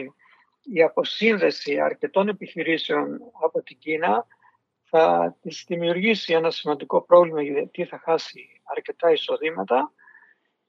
η 0.62 0.82
αποσύνδεση 0.84 1.80
αρκετών 1.80 2.28
επιχειρήσεων 2.28 3.20
από 3.42 3.62
την 3.62 3.78
Κίνα 3.78 4.26
θα 4.84 5.36
της 5.42 5.64
δημιουργήσει 5.68 6.32
ένα 6.32 6.50
σημαντικό 6.50 7.02
πρόβλημα 7.02 7.42
γιατί 7.42 7.84
θα 7.84 7.98
χάσει 7.98 8.62
αρκετά 8.64 9.10
εισοδήματα 9.10 9.92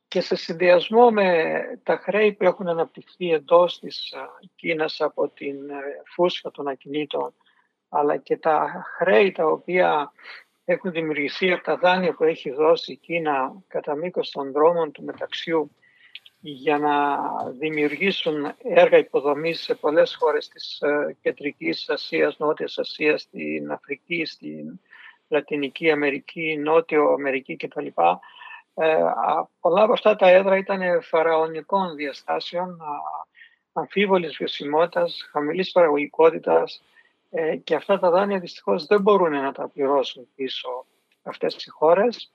και 0.08 0.22
σε 0.22 0.36
συνδυασμό 0.36 1.12
με 1.12 1.60
τα 1.84 1.98
χρέη 1.98 2.34
που 2.34 2.44
έχουν 2.44 2.68
αναπτυχθεί 2.68 3.32
εντός 3.32 3.80
της 3.80 4.14
Κίνας 4.56 5.02
από 5.02 5.30
την 5.30 5.70
ε, 5.70 5.76
φούσκα 6.14 6.52
των 6.52 6.68
ακινήτων 6.68 7.34
αλλά 7.90 8.18
και 8.18 8.38
τα 8.38 8.86
χρέη 8.98 9.32
τα 9.32 9.46
οποία 9.46 10.12
έχουν 10.66 10.92
δημιουργηθεί 10.92 11.52
από 11.52 11.64
τα 11.64 11.78
δάνεια 11.78 12.14
που 12.14 12.24
έχει 12.24 12.52
δώσει 12.52 12.92
η 12.92 12.98
Κίνα 12.98 13.64
κατά 13.68 13.96
μήκος 13.96 14.32
των 14.32 14.52
δρόμων 14.52 14.92
του 14.92 15.04
μεταξιού 15.04 15.72
για 16.42 16.78
να 16.78 17.18
δημιουργήσουν 17.52 18.54
έργα 18.64 18.98
υποδομής 18.98 19.62
σε 19.62 19.76
πολλές 19.76 20.16
χώρες 20.20 20.48
της 20.48 20.82
ε, 20.82 21.18
Κεντρικής 21.22 21.90
Ασίας, 21.90 22.38
Νότιας 22.38 22.78
Ασίας, 22.78 23.22
στην 23.22 23.72
Αφρική, 23.72 24.26
στην 24.26 24.80
Λατινική 25.28 25.92
Αμερική, 25.92 26.58
Νότιο 26.58 27.12
Αμερική 27.12 27.56
κτλ. 27.56 27.88
Ε, 28.74 29.04
πολλά 29.60 29.84
από 29.84 29.92
αυτά 29.92 30.16
τα 30.16 30.30
έδρα 30.30 30.58
ήταν 30.58 31.02
φαραωνικών 31.02 31.96
διαστάσεων, 31.96 32.82
αμφίβολης 33.74 34.38
βιωσιμότητας, 34.38 35.30
χαμηλής 35.32 35.72
παραγωγικότητας 35.72 36.82
ε, 37.30 37.56
και 37.56 37.76
αυτά 37.76 38.00
τα 38.00 38.10
δάνεια 38.10 38.40
δυστυχώς 38.40 38.86
δεν 38.86 39.02
μπορούν 39.02 39.32
να 39.32 39.52
τα 39.52 39.68
πληρώσουν 39.68 40.28
πίσω 40.36 40.86
αυτές 41.24 41.66
οι 41.66 41.70
χώρες 41.70 42.32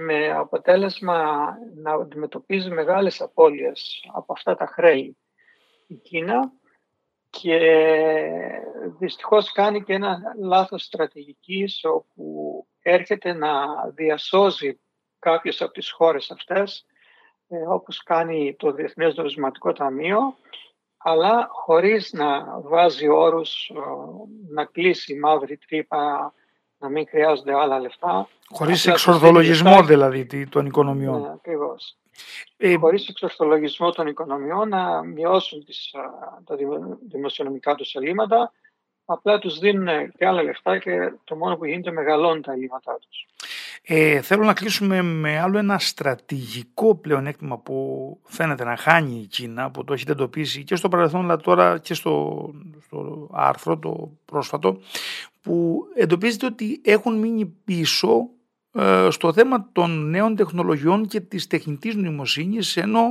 με 0.00 0.30
αποτέλεσμα 0.30 1.48
να 1.74 1.92
αντιμετωπίζει 1.92 2.70
μεγάλες 2.70 3.20
απώλειες 3.20 4.04
από 4.12 4.32
αυτά 4.32 4.54
τα 4.54 4.66
χρέη 4.66 5.16
η 5.86 5.94
Κίνα 5.94 6.52
και 7.30 7.58
δυστυχώς 8.98 9.52
κάνει 9.52 9.82
και 9.82 9.92
ένα 9.92 10.20
λάθος 10.38 10.84
στρατηγικής 10.84 11.84
όπου 11.84 12.66
έρχεται 12.82 13.32
να 13.32 13.50
διασώζει 13.94 14.80
κάποιες 15.18 15.62
από 15.62 15.72
τις 15.72 15.90
χώρες 15.90 16.30
αυτές 16.30 16.86
ε, 17.48 17.56
όπως 17.56 18.02
κάνει 18.02 18.56
το 18.58 18.72
Διεθνές 18.72 19.14
Νομισματικό 19.14 19.72
Ταμείο 19.72 20.36
αλλά 20.96 21.48
χωρίς 21.50 22.12
να 22.12 22.60
βάζει 22.60 23.08
όρους 23.08 23.72
να 24.48 24.64
κλείσει 24.64 25.12
η 25.12 25.18
μαύρη 25.18 25.58
τρύπα 25.58 26.32
να 26.78 26.88
μην 26.88 27.06
χρειάζονται 27.08 27.54
άλλα 27.54 27.80
λεφτά. 27.80 28.28
Χωρίς 28.48 28.86
εξορθολογισμό 28.86 29.82
δηλαδή 29.82 30.46
των 30.46 30.66
οικονομιών. 30.66 31.20
Ναι, 31.20 31.30
ακριβώς. 31.30 31.96
Ε, 32.56 32.76
Χωρίς 32.76 33.08
εξορθολογισμό 33.08 33.90
των 33.90 34.06
οικονομιών 34.06 34.68
να 34.68 35.02
μειώσουν 35.02 35.64
τις, 35.64 35.94
τα 36.44 36.56
δημοσιονομικά 37.08 37.74
τους 37.74 37.94
ελλείμματα, 37.94 38.52
απλά 39.04 39.38
τους 39.38 39.58
δίνουν 39.58 40.12
και 40.12 40.26
άλλα 40.26 40.42
λεφτά 40.42 40.78
και 40.78 41.12
το 41.24 41.36
μόνο 41.36 41.56
που 41.56 41.64
γίνεται 41.64 41.90
μεγαλώνει 41.90 42.40
τα 42.40 42.52
ελλείμματά 42.52 42.98
τους. 43.00 43.26
Ε, 43.90 44.20
θέλω 44.20 44.44
να 44.44 44.52
κλείσουμε 44.52 45.02
με 45.02 45.38
άλλο 45.38 45.58
ένα 45.58 45.78
στρατηγικό 45.78 46.94
πλεονέκτημα 46.94 47.58
που 47.58 48.18
φαίνεται 48.24 48.64
να 48.64 48.76
χάνει 48.76 49.20
η 49.20 49.26
Κίνα, 49.26 49.70
που 49.70 49.84
το 49.84 49.92
έχετε 49.92 50.12
εντοπίσει 50.12 50.64
και 50.64 50.76
στο 50.76 50.88
παρελθόν, 50.88 51.24
αλλά 51.24 51.36
τώρα 51.36 51.78
και 51.78 51.94
στο, 51.94 52.44
στο 52.86 53.28
άρθρο 53.32 53.78
το 53.78 54.10
πρόσφατο, 54.24 54.78
που 55.40 55.84
εντοπίζεται 55.94 56.46
ότι 56.46 56.80
έχουν 56.84 57.18
μείνει 57.18 57.46
πίσω 57.64 58.28
ε, 58.72 59.08
στο 59.10 59.32
θέμα 59.32 59.68
των 59.72 60.10
νέων 60.10 60.36
τεχνολογιών 60.36 61.06
και 61.06 61.20
της 61.20 61.46
τεχνητής 61.46 61.94
νοημοσύνης 61.94 62.76
ενώ 62.76 63.08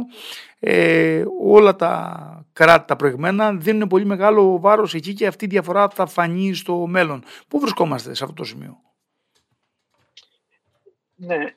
ε, 0.60 1.24
όλα 1.42 1.76
τα 1.76 2.46
κράτη 2.54 2.88
τα 2.88 2.96
προηγμένα 2.96 3.54
δίνουν 3.54 3.88
πολύ 3.88 4.06
μεγάλο 4.06 4.60
βάρος 4.60 4.94
εκεί 4.94 5.14
και 5.14 5.28
αυτή 5.28 5.46
η 5.46 5.48
διαφορά 5.48 5.88
θα 5.90 6.06
φανεί 6.06 6.54
στο 6.54 6.88
μέλλον. 6.88 7.24
Πού 7.48 7.60
βρισκόμαστε 7.60 8.14
σε 8.14 8.24
αυτό 8.24 8.36
το 8.36 8.44
σημείο; 8.44 8.78
Ναι, 11.20 11.56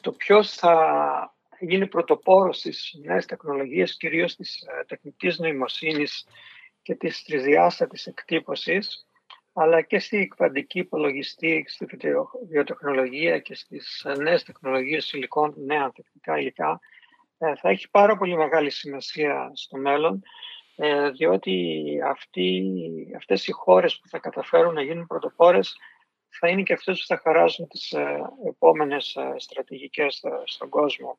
το 0.00 0.12
ποιος 0.12 0.54
θα 0.54 1.34
γίνει 1.58 1.86
πρωτοπόρος 1.86 2.58
στις 2.58 2.98
νέες 3.02 3.26
τεχνολογίες, 3.26 3.96
κυρίως 3.96 4.36
της 4.36 4.62
ε, 4.62 4.84
τεχνητής 4.84 5.38
νοημοσύνης 5.38 6.26
και 6.82 6.94
της 6.94 7.22
τρισδιάστατης 7.22 8.06
εκτύπωσης, 8.06 9.06
αλλά 9.52 9.82
και 9.82 9.98
στη 9.98 10.26
κβαντική 10.26 10.78
υπολογιστή, 10.78 11.64
στη 11.68 11.86
βιοτεχνολογία 12.48 13.38
και 13.38 13.54
στις 13.54 14.04
ε, 14.04 14.14
νέες 14.14 14.42
τεχνολογίες 14.42 15.12
υλικών, 15.12 15.54
νέα 15.56 15.92
τεχνικά 15.92 16.38
υλικά, 16.38 16.80
ε, 17.38 17.56
θα 17.56 17.68
έχει 17.68 17.90
πάρα 17.90 18.16
πολύ 18.16 18.36
μεγάλη 18.36 18.70
σημασία 18.70 19.50
στο 19.54 19.76
μέλλον, 19.76 20.22
διότι 21.16 21.84
αυτοί, 22.06 22.62
αυτές 23.16 23.46
οι 23.46 23.52
χώρες 23.52 23.98
που 23.98 24.08
θα 24.08 24.18
καταφέρουν 24.18 24.74
να 24.74 24.82
γίνουν 24.82 25.06
πρωτοπόρες 25.06 25.76
θα 26.38 26.48
είναι 26.48 26.62
και 26.62 26.72
αυτές 26.72 26.98
που 26.98 27.06
θα 27.06 27.20
χαράζουν 27.22 27.68
τις 27.68 27.92
ε, 27.92 28.22
επόμενες 28.46 29.14
ε, 29.14 29.34
στρατηγικές 29.36 30.22
στον 30.44 30.68
κόσμο. 30.68 31.18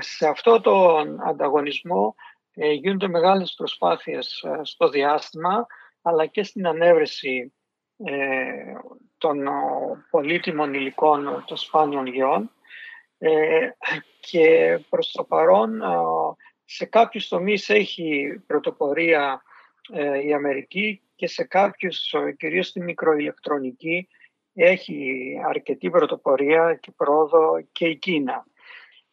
σε 0.00 0.28
αυτό 0.28 0.60
τον 0.60 1.28
ανταγωνισμό 1.28 2.14
γίνονται 2.54 3.08
μεγάλες 3.08 3.54
προσπάθειες 3.56 4.44
στο 4.62 4.88
διάστημα 4.88 5.66
αλλά 6.02 6.26
και 6.26 6.42
στην 6.42 6.66
ανέβρεση 6.66 7.54
των 9.18 9.48
πολύτιμων 10.10 10.74
υλικών 10.74 11.44
των 11.46 11.56
σπάνιων 11.56 12.06
γεών 12.06 12.50
και 14.20 14.78
προς 14.88 15.10
το 15.10 15.24
παρόν 15.24 15.80
σε 16.64 16.84
κάποιους 16.84 17.28
τομείς 17.28 17.68
έχει 17.68 18.40
πρωτοπορία 18.46 19.42
η 20.24 20.32
Αμερική 20.32 21.03
και 21.14 21.26
σε 21.26 21.44
κάποιους, 21.44 22.14
κυρίως 22.36 22.66
στη 22.66 22.80
μικροηλεκτρονική, 22.80 24.08
έχει 24.54 25.22
αρκετή 25.46 25.90
πρωτοπορία 25.90 26.74
και 26.74 26.92
πρόοδο 26.96 27.60
και 27.72 27.86
η 27.86 27.96
Κίνα. 27.96 28.46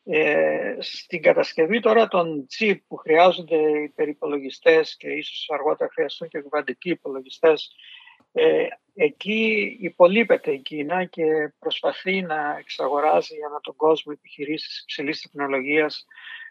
Ε, 0.04 0.76
στην 0.80 1.22
κατασκευή 1.22 1.80
τώρα 1.80 2.08
των 2.08 2.48
chip 2.58 2.78
που 2.88 2.96
χρειάζονται 2.96 3.56
οι 3.56 3.90
περιπολογιστές 3.90 4.96
και 4.98 5.10
ίσως 5.10 5.50
αργότερα 5.50 5.90
χρειαστούν 5.94 6.28
και 6.28 6.42
κουβαντικοί 6.42 6.90
υπολογιστές, 6.90 7.76
ε, 8.32 8.68
εκεί 8.96 9.78
υπολείπεται 9.82 10.52
η 10.52 10.60
Κίνα 10.60 11.06
και 11.06 11.54
προσπαθεί 11.60 12.22
να 12.22 12.58
εξαγοράζει 12.60 13.36
ανά 13.50 13.60
τον 13.62 13.76
κόσμο 13.76 14.14
επιχειρήσεις 14.18 14.82
υψηλής 14.82 15.22
τεχνολογίας 15.22 16.06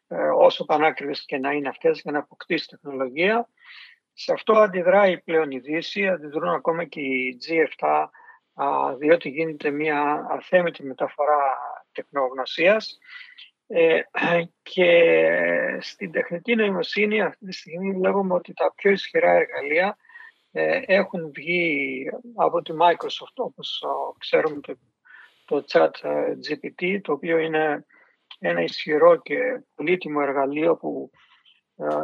ε, 0.09 0.17
όσο 0.17 0.65
πανάκριβες 0.65 1.25
και 1.25 1.39
να 1.39 1.53
είναι 1.53 1.69
αυτές 1.69 2.01
για 2.01 2.13
να 2.13 2.19
αποκτήσει 2.19 2.69
τεχνολογία. 2.69 3.49
Σε 4.13 4.33
αυτό 4.33 4.53
αντιδράει 4.53 5.21
πλέον 5.21 5.51
η 5.51 5.59
Δύση, 5.59 6.09
αντιδρούν 6.09 6.49
ακόμα 6.49 6.85
και 6.85 7.01
οι 7.01 7.39
G7, 7.49 8.05
διότι 8.99 9.29
γίνεται 9.29 9.71
μια 9.71 10.27
αθέμητη 10.31 10.85
μεταφορά 10.85 11.59
τεχνογνωσίας. 11.93 12.99
Ε, 13.73 14.01
και 14.63 15.79
στην 15.81 16.11
τεχνητή 16.11 16.55
νοημοσύνη 16.55 17.23
αυτή 17.23 17.47
τη 17.47 17.53
στιγμή 17.53 17.93
βλέπουμε 17.93 18.35
ότι 18.35 18.53
τα 18.53 18.73
πιο 18.75 18.91
ισχυρά 18.91 19.31
εργαλεία 19.31 19.97
ε, 20.53 20.81
έχουν 20.87 21.31
βγει 21.35 22.05
από 22.35 22.63
τη 22.63 22.73
Microsoft 22.81 23.35
όπως 23.35 23.85
ξέρουμε 24.19 24.61
το, 24.61 24.79
το 25.45 25.65
chat 25.69 25.91
ε, 26.03 26.33
GPT 26.49 27.01
το 27.03 27.13
οποίο 27.13 27.39
είναι 27.39 27.87
ένα 28.39 28.63
ισχυρό 28.63 29.17
και 29.17 29.39
πολύτιμο 29.75 30.21
εργαλείο 30.23 30.77
που 30.77 31.11
ε, 31.13 31.30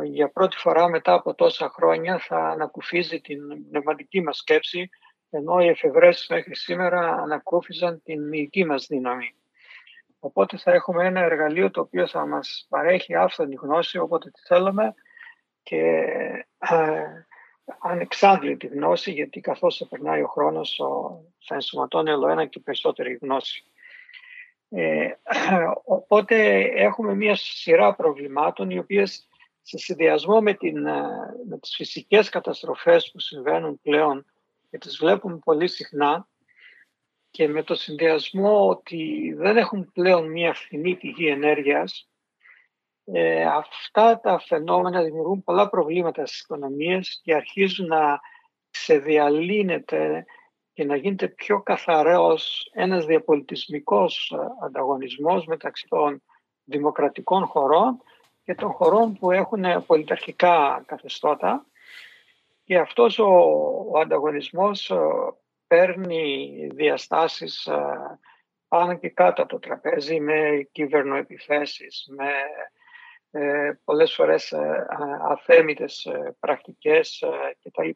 για 0.04 0.30
πρώτη 0.30 0.56
φορά 0.56 0.88
μετά 0.88 1.12
από 1.12 1.34
τόσα 1.34 1.70
χρόνια 1.74 2.18
θα 2.18 2.38
ανακουφίζει 2.38 3.20
την 3.20 3.68
πνευματική 3.70 4.22
μας 4.22 4.36
σκέψη 4.36 4.90
ενώ 5.30 5.60
οι 5.60 5.68
εφευρέσεις 5.68 6.28
μέχρι 6.28 6.56
σήμερα 6.56 7.12
ανακούφιζαν 7.12 8.02
την 8.04 8.28
μυϊκή 8.28 8.64
μας 8.64 8.86
δύναμη. 8.86 9.34
Οπότε 10.18 10.56
θα 10.56 10.72
έχουμε 10.72 11.06
ένα 11.06 11.20
εργαλείο 11.20 11.70
το 11.70 11.80
οποίο 11.80 12.06
θα 12.06 12.26
μας 12.26 12.66
παρέχει 12.68 13.14
άφθονη 13.14 13.54
γνώση 13.60 13.98
όποτε 13.98 14.30
τη 14.30 14.40
θέλουμε 14.46 14.94
και 15.62 15.80
ε, 16.58 17.26
ανεξάντλητη 17.78 18.66
γνώση 18.66 19.10
γιατί 19.10 19.40
καθώς 19.40 19.76
θα 19.76 19.86
περνάει 19.88 20.22
ο 20.22 20.26
χρόνος 20.26 20.80
θα 21.46 21.54
ενσωματώνει 21.54 22.10
όλο 22.10 22.28
ένα 22.28 22.46
και 22.46 22.60
περισσότερη 22.60 23.18
γνώση. 23.22 23.64
Ε, 24.68 25.08
οπότε 26.04 26.60
έχουμε 26.74 27.14
μια 27.14 27.34
σειρά 27.34 27.94
προβλημάτων 27.94 28.70
οι 28.70 28.78
οποίες 28.78 29.28
σε 29.68 29.78
συνδυασμό 29.78 30.40
με, 30.40 30.54
την, 30.54 30.86
ε, 30.86 31.02
με 31.48 31.58
τις 31.58 31.74
φυσικές 31.74 32.28
καταστροφές 32.28 33.10
που 33.10 33.20
συμβαίνουν 33.20 33.80
πλέον 33.82 34.26
και 34.70 34.78
τις 34.78 34.98
βλέπουμε 34.98 35.38
πολύ 35.44 35.68
συχνά 35.68 36.28
και 37.30 37.48
με 37.48 37.62
το 37.62 37.74
συνδυασμό 37.74 38.68
ότι 38.68 39.32
δεν 39.36 39.56
έχουν 39.56 39.92
πλέον 39.92 40.30
μια 40.30 40.54
φθηνή 40.54 40.96
πηγή 40.96 41.28
ενέργειας, 41.28 42.08
ε, 43.04 43.44
αυτά 43.44 44.20
τα 44.20 44.38
φαινόμενα 44.38 45.02
δημιουργούν 45.02 45.42
πολλά 45.42 45.68
προβλήματα 45.68 46.26
στις 46.26 46.40
οικονομίες 46.40 47.20
και 47.22 47.34
αρχίζουν 47.34 47.86
να 47.86 48.20
ξεδιαλύνεται 48.70 50.24
και 50.72 50.84
να 50.84 50.96
γίνεται 50.96 51.28
πιο 51.28 51.62
καθαρός 51.62 52.70
ένας 52.72 53.04
διαπολιτισμικός 53.06 54.34
ε, 54.34 54.64
ανταγωνισμός 54.66 55.46
μεταξύ 55.46 55.86
των 55.88 56.22
δημοκρατικών 56.64 57.46
χωρών 57.46 58.02
και 58.46 58.54
των 58.54 58.72
χωρών 58.72 59.18
που 59.18 59.30
έχουν 59.30 59.86
πολιταρχικά 59.86 60.82
καθεστώτα 60.86 61.66
και 62.64 62.78
αυτός 62.78 63.18
ο, 63.18 63.26
ο 63.92 63.98
ανταγωνισμός 63.98 64.90
ε, 64.90 64.96
παίρνει 65.66 66.68
διαστάσεις 66.72 67.66
ε, 67.66 68.18
πάνω 68.68 68.94
και 68.94 69.08
κάτω 69.08 69.42
από 69.42 69.50
το 69.50 69.58
τραπέζι 69.58 70.20
με 70.20 70.68
κυβερνοεπιθέσεις, 70.72 72.06
με 72.16 72.32
ε, 73.30 73.80
πολλές 73.84 74.14
φορές 74.14 74.52
ε, 74.52 74.86
αθέμητες 75.28 76.08
πρακτικές 76.40 77.24
κτλ. 77.62 77.88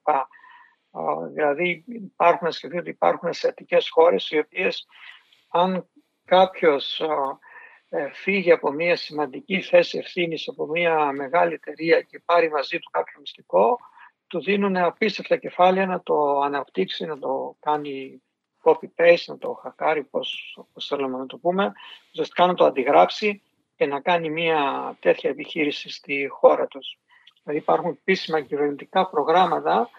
Δηλαδή 1.32 1.84
υπάρχουν 1.86 2.46
να 2.46 2.52
σκεφτεί 2.52 2.78
ότι 2.78 2.90
υπάρχουν 2.90 3.28
ασιατικές 3.28 3.88
χώρες 3.90 4.30
οι 4.30 4.38
οποίες 4.38 4.86
αν 5.48 5.88
κάποιος 6.24 7.00
ε, 7.00 7.06
φύγει 8.12 8.52
από 8.52 8.70
μια 8.70 8.96
σημαντική 8.96 9.60
θέση 9.60 9.98
ευθύνης 9.98 10.48
από 10.48 10.66
μια 10.66 11.12
μεγάλη 11.12 11.54
εταιρεία 11.54 12.00
και 12.00 12.22
πάρει 12.24 12.50
μαζί 12.50 12.78
του 12.78 12.90
κάποιο 12.90 13.20
μυστικό, 13.20 13.78
του 14.26 14.42
δίνουν 14.42 14.76
απίστευτα 14.76 15.36
κεφάλαια 15.36 15.86
να 15.86 16.02
το 16.02 16.40
αναπτύξει, 16.40 17.04
να 17.04 17.18
το 17.18 17.56
κάνει 17.60 18.22
copy-paste, 18.62 19.24
να 19.26 19.38
το 19.38 19.52
χακάρει, 19.52 20.04
πώς, 20.04 20.58
πώς 20.72 20.86
θέλουμε 20.86 21.18
να 21.18 21.26
το 21.26 21.38
πούμε, 21.38 21.72
ουσιαστικά 22.10 22.46
να 22.46 22.54
το 22.54 22.64
αντιγράψει 22.64 23.42
και 23.76 23.86
να 23.86 24.00
κάνει 24.00 24.30
μια 24.30 24.96
τέτοια 25.00 25.30
επιχείρηση 25.30 25.90
στη 25.90 26.28
χώρα 26.30 26.66
τους. 26.66 26.98
Δηλαδή 27.42 27.60
υπάρχουν 27.62 27.90
επίσημα 27.90 28.40
κυβερνητικά 28.40 29.08
προγράμματα 29.08 29.90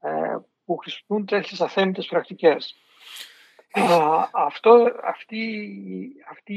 ε, 0.00 0.36
που 0.64 0.76
χρησιμοποιούν 0.76 1.26
τέτοιες 1.26 1.60
αθέμητες 1.60 2.06
πρακτικές 2.06 2.76
αυτό, 4.32 4.92
αυτή, 5.04 5.42
αυτή 6.30 6.54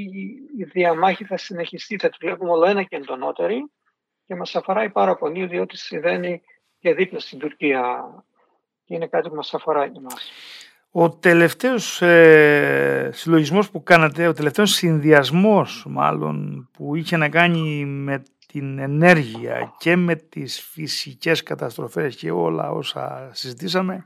η 0.58 0.64
διαμάχη 0.64 1.26
θα 1.26 1.38
συνεχιστεί, 1.38 1.98
θα 1.98 2.10
τη 2.10 2.18
βλέπουμε 2.22 2.52
όλο 2.52 2.66
ένα 2.66 2.84
και 2.84 2.96
εντονότερη 2.96 3.72
και 4.26 4.36
μας 4.36 4.56
αφορά 4.56 4.92
πάρα 4.92 5.16
πολύ 5.16 5.46
διότι 5.46 5.78
συμβαίνει 5.78 6.42
και 6.80 6.94
δίπλα 6.94 7.20
στην 7.20 7.40
Τουρκία 7.40 8.04
και 8.86 8.96
είναι 8.96 9.08
κάτι 9.08 9.30
που 9.30 9.36
μας 9.36 9.54
αφορά 9.54 9.88
και 9.88 9.98
εμάς. 9.98 10.32
Ο 10.92 11.10
τελευταίος 11.10 12.02
ε, 12.02 13.10
συλλογισμός 13.14 13.70
που 13.70 13.84
κάνατε, 13.84 14.28
ο 14.28 14.34
τελευταίος 14.34 14.72
συνδυασμός 14.72 15.86
μάλλον 15.88 16.70
που 16.74 16.96
είχε 16.96 17.18
να 17.18 17.30
κάνει 17.30 17.86
με 17.86 18.24
την 18.48 18.80
ενέργεια 18.80 19.74
και 19.78 19.96
με 19.96 20.16
τις 20.16 20.62
φυσικές 20.62 21.44
καταστροφές 21.44 22.16
και 22.16 22.32
όλα 22.32 22.72
όσα 22.72 23.30
συζητήσαμε 23.32 24.04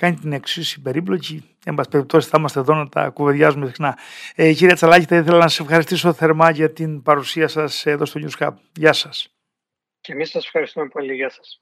κάνει 0.00 0.16
την 0.16 0.32
εξίσου 0.32 0.80
περίπλοκη. 0.80 1.56
Εν 1.64 1.74
πάση 1.74 1.88
περιπτώσει, 1.88 2.28
θα 2.28 2.38
είμαστε 2.38 2.60
εδώ 2.60 2.74
να 2.74 2.88
τα 2.88 3.08
κουβεντιάζουμε 3.08 3.66
συχνά. 3.66 3.98
Ε, 4.34 4.52
κύριε 4.52 4.74
Τσαλάκη, 4.74 5.04
θα 5.04 5.16
ήθελα 5.16 5.38
να 5.38 5.48
σας 5.48 5.60
ευχαριστήσω 5.60 6.12
θερμά 6.12 6.50
για 6.50 6.72
την 6.72 7.02
παρουσία 7.02 7.48
σας 7.48 7.86
εδώ 7.86 8.04
στο 8.04 8.20
News 8.22 8.46
Hub. 8.46 8.54
Γεια 8.76 8.92
σας. 8.92 9.34
Και 10.00 10.12
εμείς 10.12 10.30
σας 10.30 10.44
ευχαριστούμε 10.44 10.88
πολύ. 10.88 11.14
Γεια 11.14 11.30
σας. 11.30 11.60